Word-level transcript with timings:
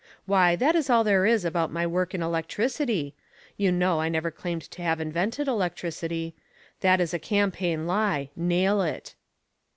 Why, 0.25 0.55
that 0.55 0.73
is 0.75 0.89
all 0.89 1.03
there 1.03 1.27
is 1.27 1.45
about 1.45 1.71
my 1.71 1.85
work 1.85 2.15
in 2.15 2.23
electricity 2.23 3.13
you 3.55 3.71
know, 3.71 4.01
I 4.01 4.09
never 4.09 4.31
claimed 4.31 4.63
to 4.71 4.81
have 4.81 4.99
invented 4.99 5.47
electricity 5.47 6.33
that 6.79 6.99
is 6.99 7.13
a 7.13 7.19
campaign 7.19 7.85
lie 7.85 8.31
nail 8.35 8.81
it!" 8.81 9.13